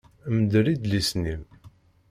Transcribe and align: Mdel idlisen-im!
Mdel 0.37 0.67
idlisen-im! 0.73 1.43